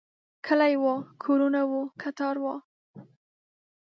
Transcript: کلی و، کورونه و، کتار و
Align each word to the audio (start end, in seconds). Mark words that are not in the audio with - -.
کلی 0.45 0.75
و، 0.81 0.85
کورونه 1.23 1.61
و، 1.69 1.73
کتار 2.01 2.35
و 2.43 2.45